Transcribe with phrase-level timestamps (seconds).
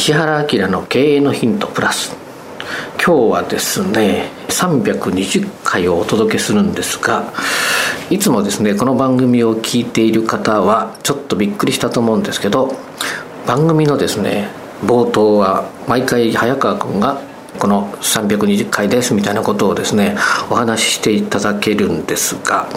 [0.00, 2.16] 石原明の経営のヒントプラス。
[2.96, 7.30] 今日はですね320回をお届けするんですが
[8.08, 12.74] いつもですねこの番組を聞いている方はちょっとびっくりしたと思うんですけど
[13.46, 14.48] 番組のですね
[14.82, 17.20] 冒頭は毎回早川君が
[17.58, 20.16] この320回ですみたいなことをですね
[20.50, 22.70] お話ししていただけるんですが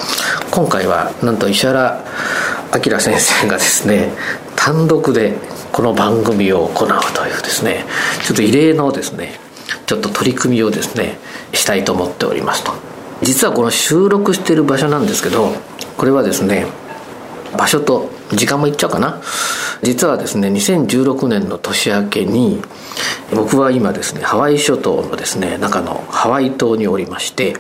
[0.52, 2.04] 今回はなんと石原
[2.76, 4.12] 明先生がですね
[4.64, 5.34] 単独で
[5.74, 7.84] この番組を行うというですね
[8.26, 9.38] ちょっと異例のですね
[9.86, 11.18] ちょっと取り組みをですね
[11.52, 12.72] したいと思っておりますと。
[13.22, 15.52] 実はこの収録してる場所なんですけど
[15.98, 16.68] これはですね
[17.58, 19.22] 場所と時間も言っちゃうかな。
[19.82, 22.62] 実はですね2016年の年明けに
[23.36, 27.58] 僕は今ですねハワイ諸島のですね中のハワイ島におりまして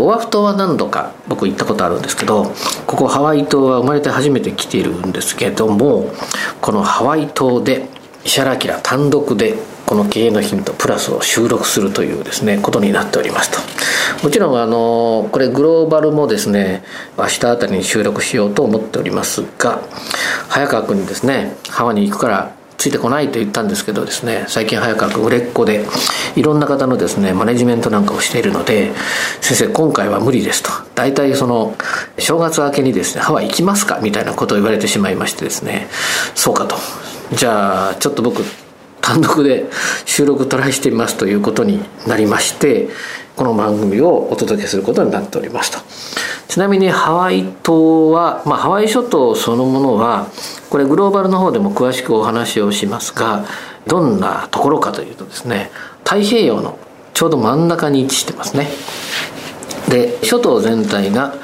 [0.00, 2.52] オアフ島は何度か僕行ったことあるんですけど
[2.86, 6.10] ここハワイ島は生まれて初めて来ているんですけども
[6.60, 7.88] このハワイ島で
[8.24, 9.54] 石原明単独で
[9.86, 13.70] この経営のヒントプラスを収録するというですねことになっておりますと。
[14.22, 16.84] もちろんあのこれグローバルもですね
[17.16, 19.80] 明日あたりに収録しようと思っておりますが
[20.48, 25.84] 早川君にですねハワイに行くからついてこないと言ったんですけどですね最近早川君売れっ子で
[26.34, 28.92] いろんな方のですねマネジメントなんかをしているので
[29.42, 30.70] 先生今回は無理ですと。
[30.94, 31.76] 大体その
[32.18, 35.88] 正月明けにですねハワイ行きますかみたいなことを言われてしまいましてですね。
[36.34, 36.76] そうかと。
[37.34, 38.42] じゃあちょっと僕
[39.10, 39.68] 単独で
[40.06, 42.88] 収録トライしてみますということになりまして
[43.34, 45.78] この番組をお届けすることになっておりますと
[46.46, 50.28] ちなみにハワイ島は、まあ、ハワイ諸島そのものは
[50.70, 53.46] これグローバルの方でも詳しくお話をしますが
[53.88, 55.72] どんなところかというとですね
[56.04, 56.78] 太平洋の
[57.12, 58.68] ちょうど真ん中に位置してますね。
[59.88, 61.34] で諸島全体が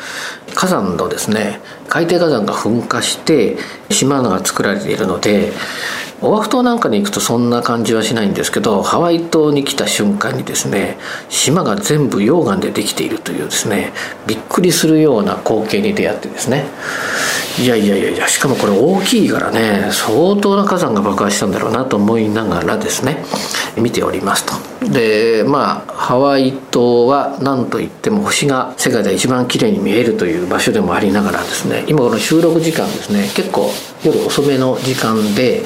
[0.54, 3.56] 火山のですね海底火山が噴火して
[3.90, 5.52] 島が作られているので
[6.22, 10.96] オアフ島なんかに行くとそんな感じはしないんですけどハワイ島に来た瞬間にですね
[11.28, 13.92] 島が全部溶岩でできているというですね
[14.26, 16.64] びっくりするような光景に出会ってですね。
[17.58, 23.24] いやいやいやいやしかもこれ大きいからね相当な火山が爆発したんだろうなと思いながらですね
[23.78, 24.52] 見ておりますと。
[24.92, 33.70] でまあハワイ島は何といっても星が世界で一番綺麗に見えるという場所でもありながらですね今この収録時間ですね結構
[34.04, 35.62] 夜遅めの時間で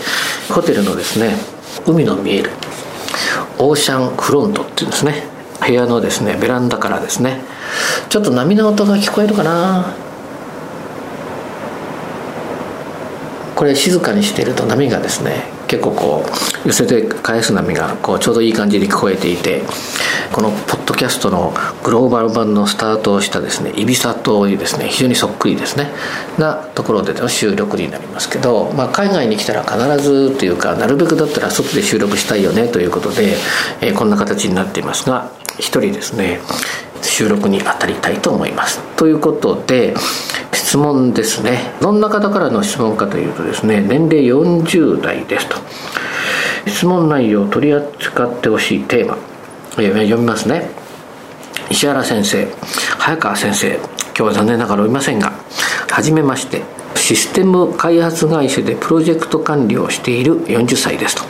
[0.48, 1.34] ホテルのですね
[1.86, 2.50] 海の見える
[3.58, 5.24] オーシャンフロントっていうですね
[5.66, 7.42] 部屋のですねベランダからですね
[8.08, 9.94] ちょっと波の音が聞こえるかな。
[13.60, 16.24] これ静かにしていると波がですね結構こ
[16.64, 19.62] う寄せて返す波がこうちょうどいい感じで聞こえていて
[20.32, 21.54] このポッドキャストの
[21.84, 25.92] グローバル版のスタートをしたですねイビサというですね非常にそっくりですね
[26.38, 33.36] なところでの収録になりますけど、まあ、海外に来たら必ずというかなるべくだったら外で収録したいよねということで、
[33.80, 36.40] えー、こんな形になっていますが一人ですね
[37.02, 38.80] 収録に当たりたいと思います。
[38.96, 39.94] ということで
[40.52, 41.72] 質問ですね。
[41.80, 45.56] どんな方からの質問かというとですね年齢40代ですと。
[46.66, 49.16] 質問内容を取り扱ってほしいテーマ
[49.76, 50.70] 読みますね。
[51.70, 52.48] 石原先生
[52.98, 55.32] 早川先生今日は残念ながらおりませんが
[55.90, 56.62] はじめまして
[56.96, 61.22] システム開発会社でプロジェクト管理をしている40歳ですと。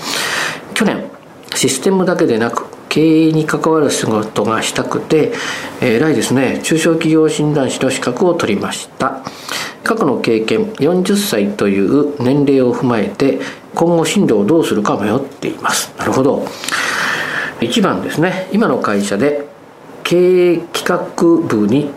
[0.74, 1.10] 去年
[1.54, 5.32] システムだけでなく経営に関わる仕事がしたくて、
[5.80, 9.22] えー、偉いですね中小企業診断士の資格を取りました。
[9.82, 13.40] 過去の経験40歳という年齢を踏まえて
[13.74, 15.94] 今後進路をどうするか迷っています。
[15.98, 16.44] なるほど。
[17.60, 19.46] 1番ですね今の会社で
[20.04, 21.90] 経営企画部に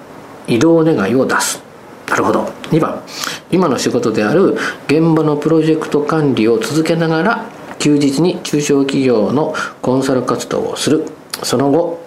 [0.48, 1.62] 移動願いを出す。
[2.10, 2.46] なるほど。
[2.70, 3.04] 2番
[3.52, 4.58] 今の仕事である
[4.88, 11.06] 現場のプロジェクト管理を続けながら休日に中小企業のコンサル活動をする。
[11.44, 12.02] その後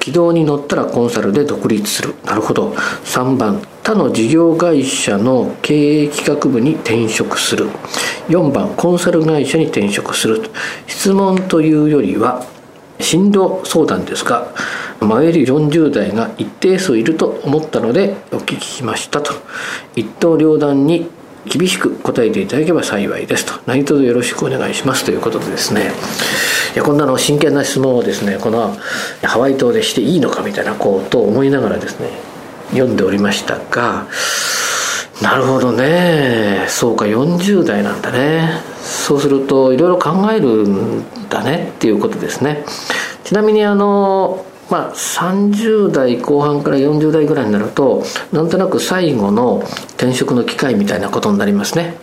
[0.00, 2.14] 軌道に乗ったらコンサルで独立する。
[2.24, 2.70] なるほど。
[3.04, 7.68] 3番他の事業会社の経営企画部に転職する。
[8.28, 10.42] 4番コンサル会社に転職する。
[10.86, 12.46] 質問というよりは
[12.98, 14.52] 進路相談ですが
[15.00, 19.32] 迷える40代が一定数いると思ったのでお聞きしましたと。
[19.96, 21.10] 一刀両断に
[21.46, 23.52] 厳しく答えていただけば幸いですと。
[23.66, 25.04] 何卒よろしくお願いします。
[25.04, 25.92] ということでですね。
[26.74, 28.76] いやこんなの真剣な質問をですねこの
[29.22, 32.10] ハワイ島でしていいのかみたいなことを思いながらですね
[32.70, 34.06] 読んでおりましたが
[35.20, 36.66] なるほどね。
[36.68, 38.62] そうか40代なんだね。
[38.80, 41.72] そうするといろいろ考えるんだね。
[41.76, 42.64] っていうことですね。
[43.24, 49.64] ちなみにあのまあ、30代後半から40代ぐらいになるとなんとなく最後の
[49.96, 51.96] 転職の機会みたいなことになりますね。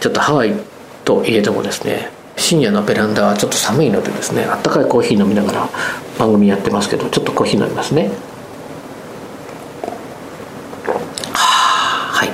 [0.00, 0.54] ちょっとハワイ
[1.04, 5.68] といえどもですね深夜のベランダはちょっと寒いのでですねあったかいコーヒー飲みながら
[6.18, 8.10] 番組やってますけどちょっとコーヒー飲みますね。
[11.32, 12.24] は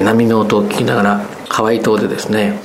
[0.00, 0.04] い。
[0.04, 2.58] 波の音を聞きながらハワイ島でですね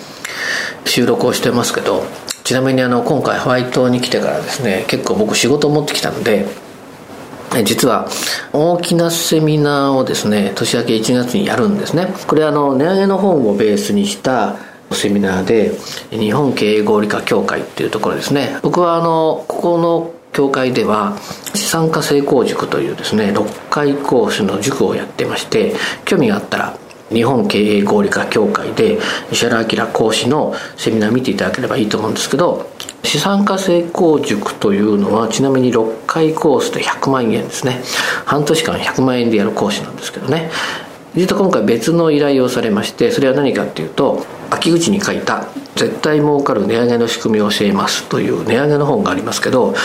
[0.86, 2.04] 収録をしてますけど
[2.44, 6.46] ちなみにあの今回ハワイ島に来てからですね結構僕仕事を持ってきたんで
[7.64, 8.10] 実は
[8.52, 12.08] 大きなセミナーをですね年明け1月にやるんですね。
[12.28, 14.56] これあの値上げの本をベースにした
[14.92, 15.72] セミナーで
[16.10, 18.58] 日本経営合理化協会っていうところですね。
[18.64, 21.16] 僕はあのここの協会では
[21.54, 25.76] 資産家成功塾というですね6回コースの塾をやってまして
[26.06, 26.78] 興味があったら
[27.14, 29.00] 日本経営合理化協会で
[29.32, 32.70] 石原明講師のセミナー見ていただければいいと思うんですけど
[33.04, 37.82] 資産家成功塾というのはちなみに6回コースで100万円ですね。
[38.26, 40.50] 半年間100万円でやる講師なんですけどね。
[41.16, 45.46] 実は今回別の依頼をされましてそれは何かっていうと秋口に書いた
[45.76, 49.76] 「絶対儲かる値上げの仕組みを教えます」という値上げの本がありますけど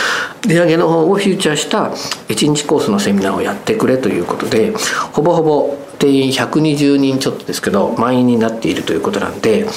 [0.47, 1.91] 値上げの本をフューチャーした
[2.29, 4.73] 1日コースのセミナーをやってくれということで
[5.11, 9.67] ほぼほぼ定員120人ちょっとですけど満員になっているということなんで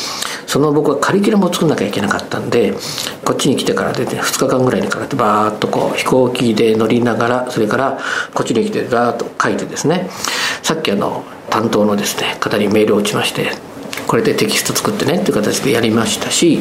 [0.46, 2.72] その僕はカリキュラムを作んなきゃいけなかったんで
[3.24, 7.98] こっちに来てからで、ね、2日間ぐらいにかかってバーッとこう飛行機で乗りながらそれから
[8.34, 10.08] こっちに来てバーッと書いてですね
[10.62, 13.71] さっきあの担当のですね方にメールを打ちまして
[14.12, 16.61] これでテキスト作ってねっていう形でやりましたし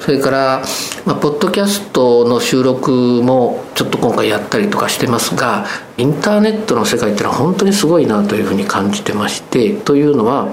[0.00, 0.62] それから、
[1.06, 5.64] まあ、ポッドキャストの収録もちょっと今回やったりとかしてますが
[5.96, 10.48] インターネットの世界っていうのは本当にすごいなというふうに感じてましてというのは、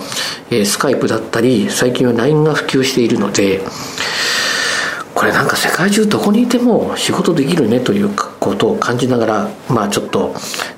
[0.50, 3.60] えー、スカイプだったり最近は LINE が普及しているので
[5.13, 8.09] これなんか世界中どこにいても仕事できるねという
[8.39, 10.33] ことを感じながらまあちょっと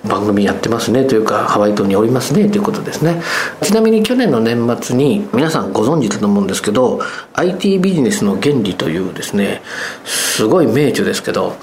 [0.08, 3.22] 番組やってますねというかハワイ島におりますねということですね。
[3.62, 7.00] ちなみに去年の年末に皆さんご存知だと思うんですけど
[7.34, 9.62] IT ビジネスの原理というですね
[10.04, 11.56] すごい名著ですけど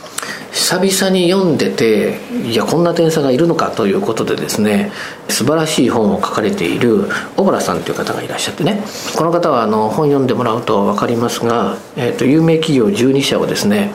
[0.52, 4.91] 久々に読んでていやこんな天才がいるのかということでですね
[5.29, 8.82] 素晴らしい本を書かれている小原さんという方がいらっしゃってね。
[9.17, 13.93] この方はあの本読んでもらうと分かりますが、えーと、有名企業12社をですね、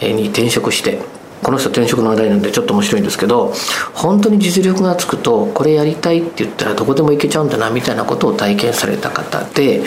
[0.00, 0.98] えー、に転職して
[1.42, 3.52] この人転職の話題なんでちょっと面白いんですけど
[3.94, 9.82] 本当に実力がつくとこれやりたいって言ったらどこでも行けちゃうんだなみたいなことを体験された方で、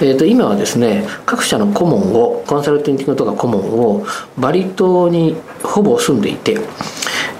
[0.00, 4.04] えー、と今はですね各社の顧問をコンサルティングとか顧問を
[4.38, 6.58] バリ島にほぼ住んでいて、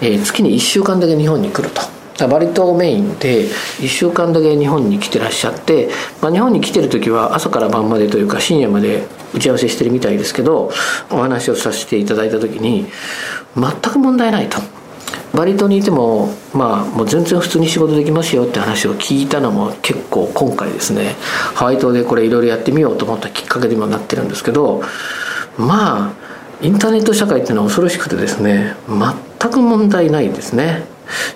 [0.00, 1.82] えー、月に1週間だけ日本に来ると。
[2.28, 5.88] バリ島メインで1週間だけ日本に来てらっしゃって、
[6.20, 10.70] まあ、日本に来てる時は朝から晩までというか深夜まで打ち合わせしてるみたいですけど
[11.10, 12.86] お話をさせていただいた時に
[13.56, 14.58] 全く問題ないと。
[15.34, 21.14] バリ島にいてもまあもう全然普通に仕事できますよって話を聞いたのも結構今回ですね
[21.54, 24.82] ハワイ島でこれいろいろやってみようと思ったきっかけにもなってるんですけど
[25.56, 26.12] まあ
[26.62, 30.84] インターネット社会っていうのは恐ろしくてですね全く問題ないですね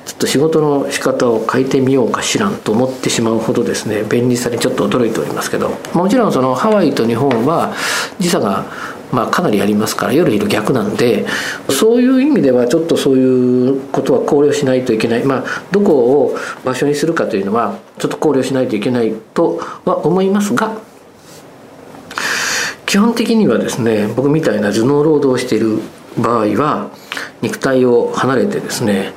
[0.04, 5.70] ちょっと仕事の仕方を変えてみようかしらんと思ってしまうほどですね便利さにちょっと驚いておりますけど。
[5.92, 7.74] もちろんそのハワイと日本は
[8.18, 8.64] 時差が
[9.12, 11.24] まあ、かなりありますから夜昼逆なんで
[11.70, 20.76] そういう意味ではちょっとそういうことは考慮しないといけない、まあ、どこを場所にするかというのはちょっと考慮しないといけないとは思いますが
[22.86, 25.78] 基本的にはですね僕みたいな頭脳労働をしている
[26.18, 26.90] 場合は
[27.40, 29.12] 肉体を離れてですね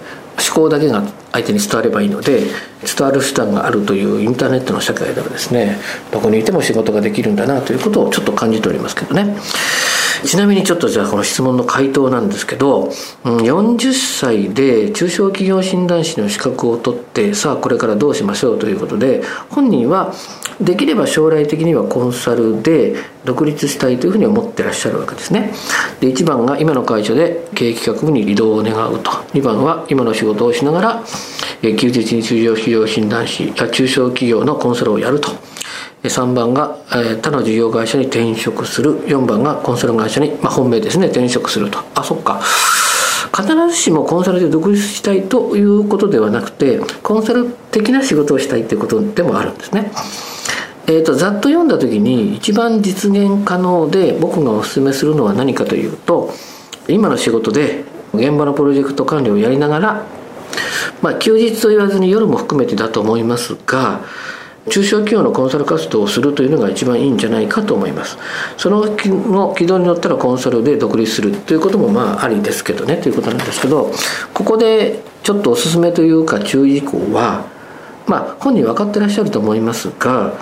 [0.58, 2.42] 考だけが相手に伝わればいいので
[2.82, 5.78] 伝わる手段があるというインターネットの社会ではですね
[6.12, 9.38] どこにいても仕事ができるんだなということをちょっと感じておりますけどね。
[10.26, 12.86] ちなみにちょっとじゃあこの質問の回答なんですけど
[13.24, 19.22] 40歳で中小企業診断士の資格を取ってさあこれからどうしましょうということで
[19.52, 20.14] 本人は
[20.62, 22.96] できれば将来的にはコンサルで
[23.26, 25.54] 独立したいというふうに思ってらっしゃるわけですね。
[26.00, 29.12] で1番が今の会社で経営企画部に移動を願うと。
[29.12, 31.04] 2番は今の仕事をしながら
[31.62, 35.32] 休日に通常企業診断士や中小企業のコンサルをやると。
[36.04, 36.78] 3番が
[37.22, 39.00] 他の事業会社に転職する。
[39.08, 41.08] 4番がコンサル会社に、まあ、本命ですね。
[41.08, 41.80] 転職すると。
[41.96, 42.42] あそっか。
[43.36, 49.92] 必ずしもコンサルで独立したいということではなくてコンサル的な仕事をしたいということでもあるんですね。
[50.90, 56.34] えーと、ざっと読んだ時に一番実現可能で僕がおすすめするのは何かというと
[56.88, 60.06] 今の仕事で現場のプロジェクト管理をやりながら
[61.02, 64.02] まあ休日と言わずに夜も含めてだと思いますが
[64.70, 68.18] 中小企業のコンサル活動をするというのが一番いいんじゃないかと思います。
[68.58, 73.92] そのの軌道に乗ったらコンサルで独立するということもまあありですけどねということなんですけど
[74.34, 77.46] ここでちょっとおすすめというか注意事項は
[78.08, 80.34] まあ本人分かってらっしゃると思いますが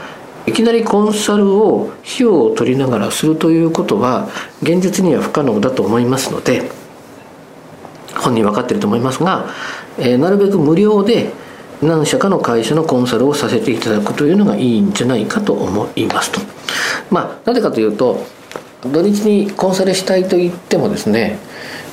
[0.48, 4.30] いきなりコンサルを費用を取りながらするということは
[4.62, 6.70] 現実には不可能だと思いますので
[8.16, 9.50] 本人分かってると思いますが、
[9.98, 11.32] えー、なるべく無料で
[11.82, 16.40] 何社かの会社のコンサルをさせていただくというのがいいんじゃないかと思いますと。
[17.12, 18.26] まあ、なぜかというと
[18.82, 21.40] 土日にコンサルしたいと言ってもですね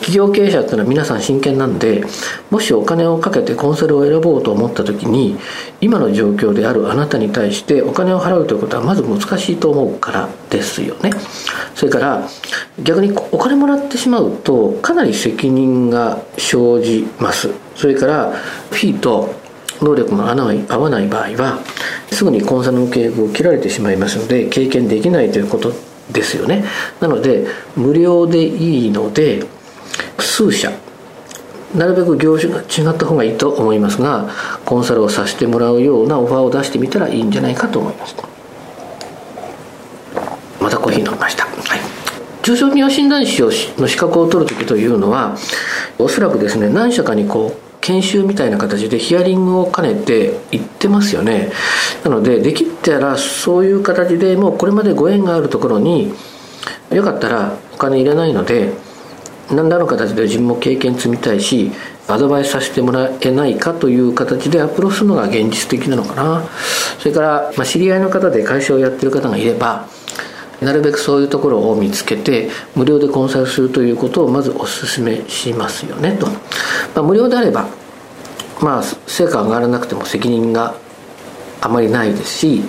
[0.03, 2.05] 企業経営者っていうのは皆さん真剣なんで
[2.51, 5.39] もしお金をかけてコンサルを選ぼうと思った時に
[5.81, 11.13] 今の状況であるあなたに対してお金を払うということはまず難しいと思うからですよね。
[11.75, 12.29] それから
[12.83, 17.51] 逆にお金もらってしまうとかなり責任が生じます。
[17.77, 18.33] それから
[18.71, 19.33] フィーと
[19.81, 21.61] 能力が合わない場合は
[22.11, 25.73] すぐにコンサルの契約を切られてしまいますので経験できないということ
[26.11, 26.65] ですよね。
[27.01, 29.45] なので無料でいいので
[30.19, 30.73] 数社
[31.75, 34.29] なるべく業種が違った方がいいと思いますが
[34.65, 38.15] コンサルをさせてもらうようなオファーを出してみたらいいんじゃないかと思います
[40.61, 41.81] またコーヒー飲みました、はい、
[42.43, 45.37] 中小企業診断士の資格を取る時というのは
[45.99, 51.53] おそらくですね何社かにこう研修みたいな形でヒアリングを兼ねて行ってますよね。
[52.05, 56.15] なのでできたらそういう形でもうこれまでご縁があるところに
[56.91, 58.73] よかったらお金入れないので
[59.51, 61.73] 何らの形で自分も経験積みたいし
[62.09, 66.45] アドバイスさせてもらえないかという形でアプローチするのが現実的なのかな。
[66.99, 69.89] それから、まあ、知り合いの方で会社をやってる方がいれば
[70.63, 76.33] なるべくそういうところを見つけて無料でコンサルするということをまずお勧めしますよねと、ま
[76.97, 77.69] あ、無料であれば
[78.61, 80.75] まあ成果が上がらなくても責任が
[81.61, 82.63] あまりないですし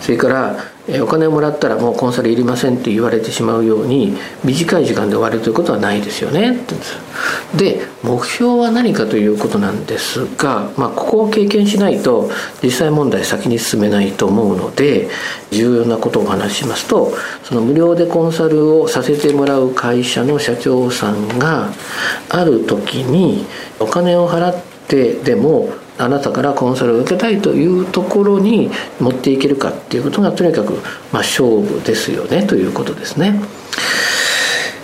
[0.00, 0.56] それから
[1.02, 6.56] お金をもらったらもうコンサルいりませんって言われてしまうように短い時間で終わるということはないですよね。
[6.56, 6.74] って
[7.56, 12.30] でで目標は何かということなんですが、まあ、ここを経験しないと
[12.62, 15.08] 実際問題先に進めないと思うので
[15.50, 17.12] 重要なことをお話ししますと
[17.44, 21.70] その無料でコンサルをさせてもらう会社の社長さんが
[22.30, 23.44] ある時に
[23.78, 25.68] お金を払ってでも
[26.00, 33.40] あなたからコンサルを受けたいというところに持っていけるかっていうことがとにかく、まあ、勝負ですよねということですね。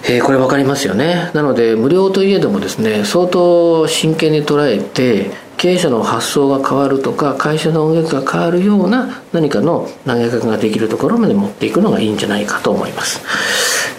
[0.08, 1.30] えー、これ分かりますよね。
[1.34, 13.22] なので無料といえどもですね相当真剣に捉えて経営者の発想が変わるとか会社の運営が変わるような何かの投げかけができるところまで持っていくのがいいんじゃないかと思います。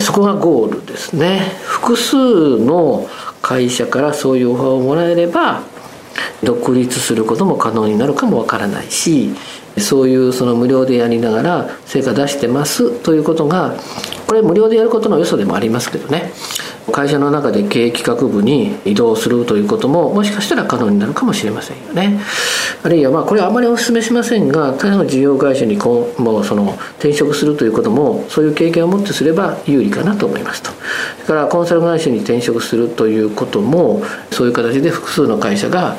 [0.04, 1.40] そこがゴールですね。
[1.64, 2.16] 複数
[2.60, 3.10] の
[3.42, 5.64] 会社からそういうオファーをもらえれば
[6.44, 9.36] 独立することも可能になるかもわからないし
[9.78, 13.76] そういうその無料でやりながら成果出してますということが
[14.28, 16.32] これ無料でやることの良さでもありますけどね。
[16.92, 22.20] 会社の中で経営企画部に移動するということももしかしたら可能になるかもしれませんよね。
[22.84, 30.72] あるいはまあこれはあまりお勧めしませんが他の事業会社にこうもうその転職するということもそういう経験を持ってすれば有利かなと思いますと。
[31.26, 35.98] それからコンサル会社に転職するということもそういう形で複数の会社が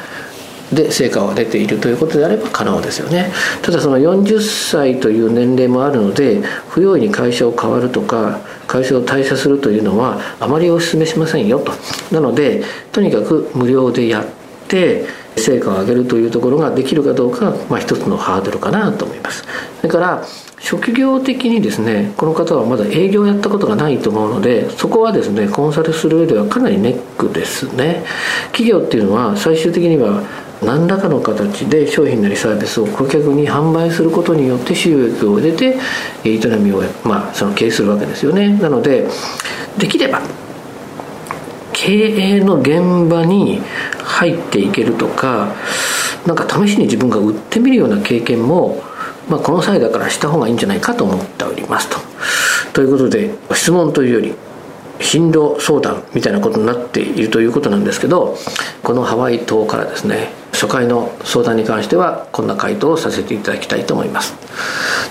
[0.72, 3.32] で成果が出ているということであれば可能ですよね。
[3.62, 11.72] ただその40歳という年齢もあるので不用意に会社を変わるとか会社を退社するというのはあまりお勧めしませんよと。
[12.12, 14.26] なのでとにかく無料でやっ
[14.68, 15.06] て
[15.36, 19.44] 成果を上げるというところができるかどうかが、まあ、一つのハードルかなと思います。
[19.80, 20.24] それから
[20.60, 28.04] 職業的にですねこの方はまだ営業をやったことがないと思うのでそこはですねコンサルする上ではかなりネックですね。
[28.46, 30.22] 企業っていうのは最終的には
[30.62, 35.76] 何らかの形で商品なりサービスを顧客に販売することによって収益を得て
[36.24, 39.06] 営みを、まあ、その経営するわけですよねなので
[39.78, 40.20] できれば
[41.72, 41.92] 経
[42.36, 43.60] 営の現場に
[44.02, 45.54] 入っていけるとか
[46.26, 48.82] なんか試しに自分が売ってみるような経験も
[49.28, 51.98] まあ、この際だからした方がいいんじゃないかと思っておりますと。
[52.72, 54.34] ということで質問というより
[55.00, 58.36] 進路相談みたいなことになっているということなんですけど
[58.82, 64.34] このハワイ島からですね初回の相談に関してはこんな回答をさせていただきたいと思います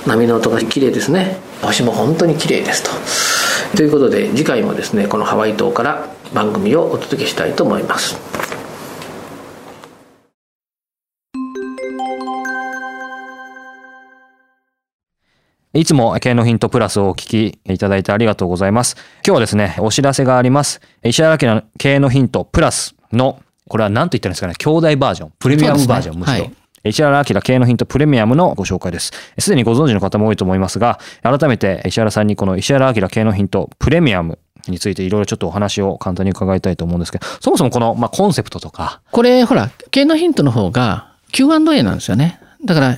[0.05, 2.83] 波の音が綺麗ですね星も本当に綺麗です
[3.71, 8.17] とということで次回もですねこのハワイ島から番組をお届けしたいと思います
[15.73, 18.95] いつも経のヒントプラスをお聞きいただいてありがとうございます。
[19.23, 20.81] 今日はですね、お知らせがあります。
[21.03, 26.45] 石原家の経のヒントプラスの、これは何と言ったらいいんですかね、兄弟バージョン、プレミアムバージョン、ね、むしろ。
[26.45, 29.11] はい石原明経のヒントプレミアムのご紹介です。
[29.37, 39.01] すでにご存知の方も多いと思いますが、改めて石原さんにこの石原明経のヒントプレミアムについていろいろちょっとお話を簡単に伺いたいと思うんですけど、そもそもこの、まあ、コンセプトとか。
[39.11, 42.39] これ、ほら、経のヒントの方が Q&A なんですよね。
[42.63, 42.97] だから、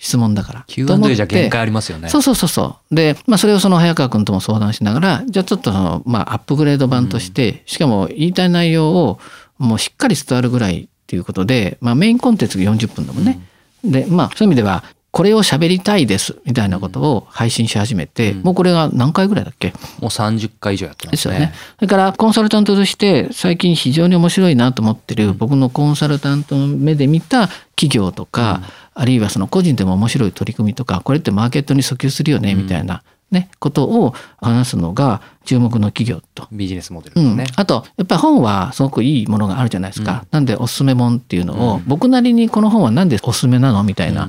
[0.00, 0.64] 質問だから。
[0.66, 2.08] Q&A じゃ限界ありますよね。
[2.08, 2.94] そうそうそうそう。
[2.94, 9.20] で、まあそれをその早川君とも相談しながら、じゃあちょっとその、まあアップグレード版として、うん、しかも言いたい内容を
[9.58, 13.40] もうしっかり伝わるぐらいっていうことで、まあメインコンテンツが40分だもんね。
[13.84, 19.68] うん、で、まあそういう意味では、これを喋りたいですみたいなことを配信し始めて、うん、もうこれが何回ぐらいだっけ？
[19.68, 21.34] もう30回以上やってますね。
[21.34, 21.52] ですよね。
[21.76, 28.62] それからコンサルタントとして最近非常に面白いなと思ってる、僕のコンサルタントの目で見た企業とか、
[28.94, 36.46] あるいはその個人でも面白い取り組みとかこれってマーケットに訴求するよねみたいな、ね、ことを話すのが注目の企業と。
[36.52, 40.20] ビジネスモデルですね、うん、あと、やっぱり本はすごくいいものがあるじゃないですか。
[40.22, 43.82] うん、なんでおすすめ本っていうのを、うん、僕なりにこの本は何でおすすめなの？
[43.82, 44.28] みたいな。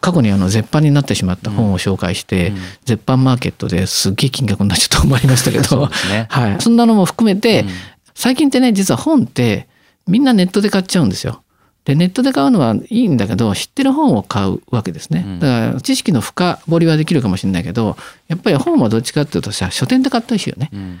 [0.00, 2.52] 過去にあの絶版になってしまった本を紹介して、
[2.84, 6.60] 絶版マーケットですっげえ金額になっちゃったと思いましたけど、ね、 はい。
[6.60, 7.64] そんなのも含めて、
[8.14, 9.68] 最近ってね、実は本って
[10.06, 11.42] みんなネットで買っちゃうんですよ。
[11.84, 15.24] でネットで買うのはいいんだけど知ってる本を買うわけですね。
[15.40, 17.96] だから知識の深掘りはできるかもしれないけど
[18.28, 21.00] やっぱり本はどっちかっていうとさ書店で買ったりしよね、うん、